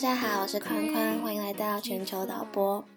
[0.00, 2.88] 家好，我是宽宽，欢迎来到全球导播。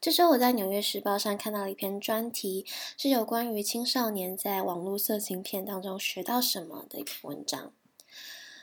[0.00, 2.66] 这周我在《纽约时报》上看到了一篇专题，
[2.98, 7.72] 是有关于青少年在网络色情片当中学到什么的一篇文章。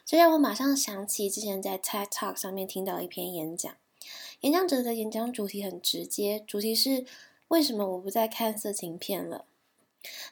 [0.04, 3.74] 这让我马上想起之前在 TED Talk 上面听到一篇演讲，
[4.42, 7.06] 演讲者的演讲主题很直接，主题是
[7.48, 9.46] 为什么我不再看色情片了。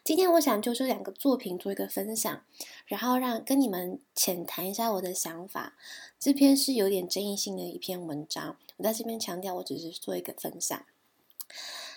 [0.03, 2.43] 今天我想就这两个作品做一个分享，
[2.85, 5.77] 然后让跟你们浅谈一下我的想法。
[6.19, 10.83] 这篇是有点争议性的一篇文章，我在这边强调，我只是做一个分享。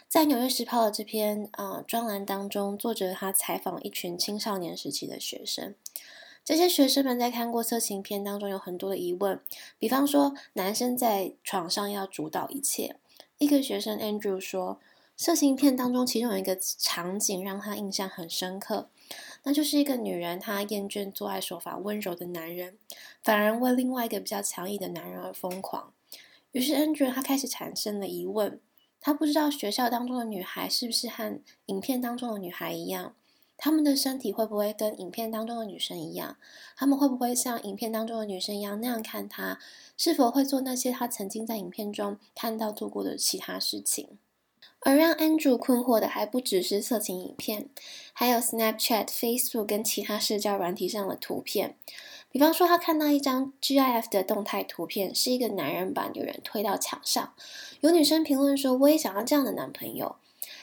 [0.09, 5.75] 在《纽约时报》的这篇啊专栏当中，作者他采访一群青少年时期的学生，
[6.45, 9.41] 这些学生们在看过色情片当中有很多的疑问，
[9.79, 12.97] 比方说男生在床上要主导一切。
[13.39, 14.79] 一个学生 Andrew 说。
[15.17, 18.91] 色情片当中，其中有一个场景让他印象很深刻，
[19.45, 22.79] 那就是一个女人，她厌倦做爱手法温柔的男人，
[23.23, 25.93] 反而为另外一个比较强硬的男人而疯狂。
[26.51, 28.61] 于是，Andrew 他开始产生了疑问：
[29.01, 33.15] 他不知道学校当中的女孩是不是和影片当中的女孩一样，
[33.57, 36.37] 他们的身体会不会跟影片当中的女生一样？
[36.77, 39.61] 他们会不会像影片当中的女生一样那样看他？
[39.97, 44.19] 是否会做那些他曾经在影片中看到做过的其他事情？
[44.85, 47.69] 而让 Andrew 困惑的还不只是色情影片，
[48.13, 51.77] 还有 Snapchat、Facebook 跟其他社交软体上的图片。
[52.31, 57.33] 比方说，他看到一张 GIF 的动态图片，是一个男人把女人推到墙上，
[57.81, 60.17] 有女生评论说：“我也想要这样的男朋友。”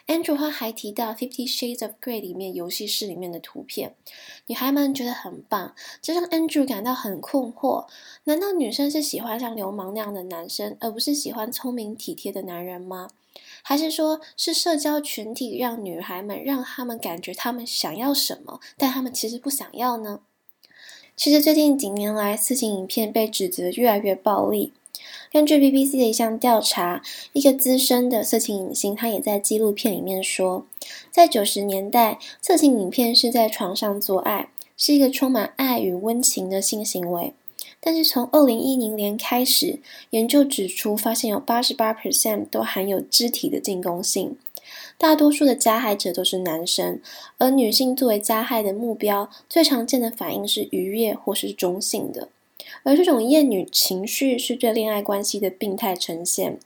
[0.07, 3.95] Andrew 他还提到《Fifty Shades of Grey》里面游戏室里面的图片，
[4.47, 7.87] 女孩们觉得很棒，这让 Andrew 感到很困惑。
[8.25, 13.09] 难道女生是喜欢像流氓那样的男生，而不是喜欢聪明体贴的男人吗？
[13.63, 20.19] 还是说，是社交群体让女孩们让他们感觉他们想要什么，但他们其实不想要呢？
[21.15, 24.73] 其实最近几年来，色情影片被指责越来越暴力。
[25.31, 27.01] 根据 BBC 的一项调查，
[27.33, 30.65] 一个资深的色情影星，他也在纪录片里面说，
[31.11, 37.33] 在九十年代，色情影片是在床上做爱，是一个充满爱与温情的性行为。
[37.83, 39.79] 但是从二零一零年开始，
[40.11, 44.37] 研究指出，发现有八十八 percent 都含有肢体的进攻性，
[44.99, 47.01] 大多数的加害者都是男生，
[47.39, 52.29] 而女性作为加害的目标，最常见的反应是愉悦或是中性的，
[52.83, 56.59] 而这种厌女情绪是对恋爱关系的病态呈现。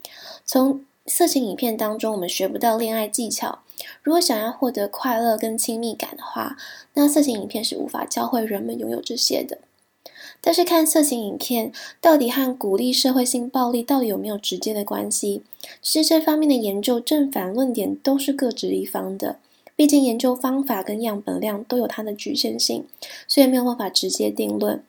[0.44, 3.60] 从色情影片当中，我们学不到恋爱技巧。
[4.02, 6.56] 如果想要获得快乐跟亲密感的话，
[6.94, 9.58] 那色情影片是无法教会人们拥有这些的。
[10.40, 15.42] 但是看色情影片到底和鼓励社会性暴力到底有没有直接的关系？
[15.82, 19.38] 其实这方面的研究正反论点都是各执一方的。
[19.74, 22.84] 毕竟研究方法跟样本量都有它的局限性，
[23.28, 24.82] 所以没有办法直接定论。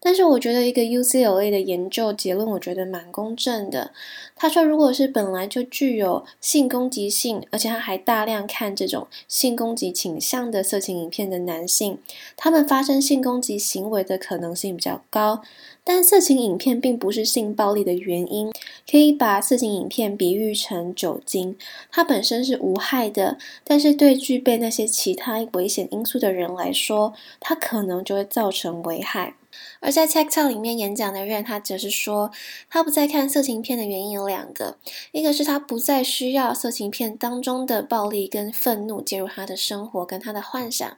[0.00, 3.92] 但是我觉得一个 UCLA 的研究结论，我觉得蛮公正的。
[4.36, 11.98] 他说，如果是本来就具有性攻击性，而且他还大量看这种性攻击倾向的色情影片的男性，
[12.36, 15.42] 他们发生性攻击行为的可能性比较高。
[15.82, 18.52] 但色情影片并不是性暴力的原因，
[18.90, 21.56] 可以把色情影片比喻成酒精，
[21.90, 29.34] 它本身是无害的，但是对具备那些其他危险因素的人来说，它可能就会造成危害。
[29.80, 32.30] 而在 t e c h Talk 里面演讲的人，他则是说，
[32.68, 34.78] 他不再看色情片的原因有两个，
[35.12, 40.96] 一个是他不再需要色情片当中的暴力跟愤怒介入他的生活跟他的幻想，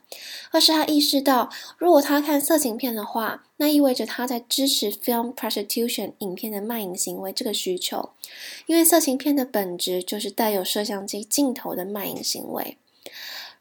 [0.52, 8.10] 二是他意识到，如果他看色情片的话，那意味着他在支持 film prostitution 影片的卖淫行为这个需求，
[8.66, 12.76] 因为色情片的本质就是带有摄像机镜头的卖淫行为。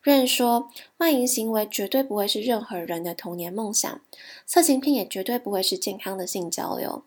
[0.07, 3.99] 认说，卖淫行为绝对不会是任何人的童年梦想，
[4.45, 7.03] 色情片也绝对不会是健康的性交流。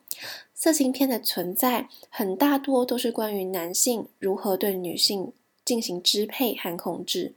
[0.55, 5.33] 色情片的存在，很大多都是关于男性如何对女性
[5.65, 7.33] 进行支配和控制。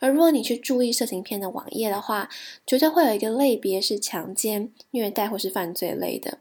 [0.00, 2.28] 而如果你去注意色情片的网页的话，
[2.66, 6.38] 绝对会有一个类别是强奸、虐待或是犯罪类的。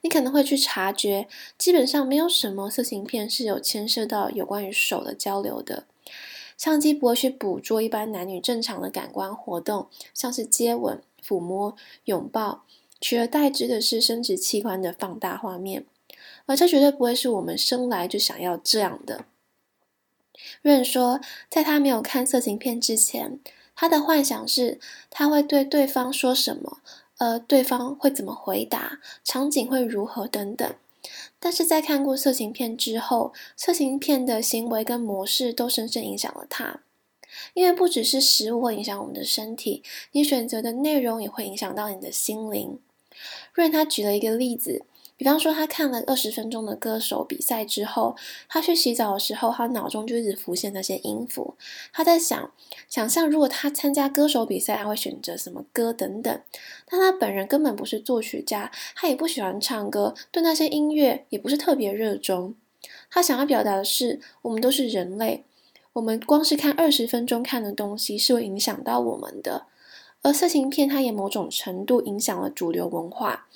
[0.00, 1.28] 你可能会去察觉，
[1.58, 5.84] 基本上没有什么色情片是有牵涉到有关于手的交流的。
[6.62, 11.74] 相机不会去捕捉一般男女正常的感官活动，像是接吻、抚摸、
[12.04, 12.62] 拥抱，
[13.00, 15.84] 取而代之的是生殖器官的放大画面，
[16.46, 19.24] 而这绝对不会是我们生来就想要这样的。
[20.62, 21.20] 润说，
[21.50, 23.40] 在他没有看色情片之前，
[23.74, 24.78] 他的幻想是
[25.10, 26.78] 他会对对方说什么，
[27.18, 30.72] 呃，对方会怎么回答，场景会如何等等。
[31.44, 36.82] 但是在看过色情片之后，色情片的行为跟模式都深深影响了他。
[37.54, 42.78] 因为不只是食物会影响我们的身体，你选择的内容也会影响到你的心灵。
[43.54, 44.84] 瑞他举了一个例子，
[45.22, 48.16] 比方说，他看了二十分钟的歌手比赛之后，
[48.48, 51.54] 他去洗澡的时候，他脑中就一直浮现那些音符。
[51.92, 52.50] 他在想，
[52.88, 56.40] 想象如果他参加歌手比赛，他会选择什么歌等等。
[56.88, 62.56] 但他本人根本不是作曲家，他也不喜欢唱歌，对那些音乐也不是特别热衷。
[63.08, 65.44] 他想要表达的是，我们都是人类，
[65.92, 69.66] 我们光是看二十分钟看的东西是会影响到我们的。
[70.24, 73.46] 而色情片，它也某种程度影响了主流文化。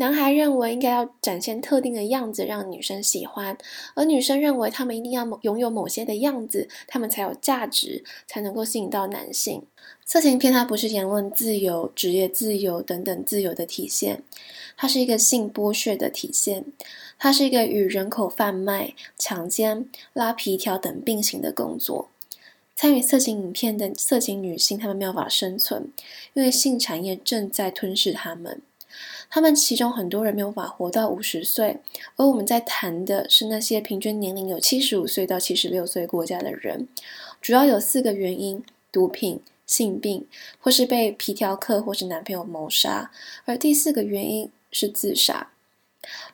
[0.00, 3.58] 男孩认为应该要展现特定的样子让女生喜欢，
[3.94, 9.62] 而女生认为他们一定要拥有某些的样子，他们才有价值，才能够吸引到男性。
[10.06, 14.22] 色情片它不是言论自由、职业自由等等自由的体现，
[14.74, 16.64] 它是一个性剥削的体现，
[17.18, 22.08] 它是一个与人口贩卖、强奸、拉皮条等并行的工作。
[22.74, 25.92] 参与色情影片的色情女性，她们没有办法生存，
[26.32, 28.62] 因为性产业正在吞噬她们。
[29.30, 31.78] 他们其中很多人没有法活到五十岁，
[32.16, 36.88] 而我们在谈的是那些平均年龄有七十五岁到七十六岁国家的人。
[37.40, 40.26] 主要有四个原因：毒品、性病，
[40.58, 43.12] 或是被皮条客或是男朋友谋杀。
[43.44, 45.52] 而第四个原因是自杀。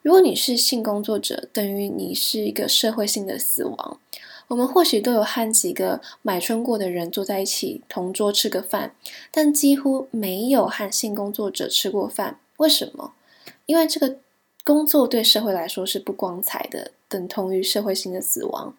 [0.00, 4.00] 如果你是性工作者，等于你是一个社会性的死亡。
[4.48, 8.94] 我们或许都有和几个买春过的人坐在一起同桌吃个饭，
[9.30, 12.38] 但几乎没有和性工作者吃过饭。
[12.58, 13.14] 为什么？
[13.66, 14.18] 因为这个
[14.64, 18.74] 工作对社会来说是不光彩的，等同于社会性的死亡。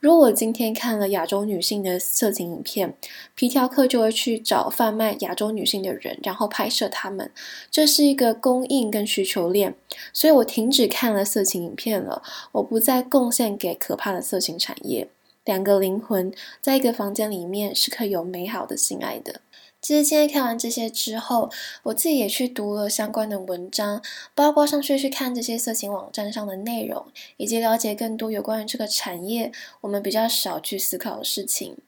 [0.00, 2.94] 如果我今天看了亚洲女性的色情影片，
[3.34, 7.32] 皮条客就会去找贩卖亚洲女性的人，然后拍摄他们。
[7.68, 9.74] 这是一个供应跟需求链，
[10.12, 12.22] 所以我停止看了色情影片了。
[12.52, 15.08] 我不再贡献给可怕的色情产业。
[15.48, 16.30] 两个灵魂
[16.60, 19.40] 在一个房间里面是可以有美好的性爱的。
[19.80, 21.50] 其实今天看完这些之后，
[21.84, 24.02] 我自己也去读了相关的文章，
[24.34, 27.06] 包括上去去看这些色情网站上的内容，
[27.38, 29.50] 以及了解更多有关于这个产业
[29.80, 31.78] 我们比较少去思考的事情。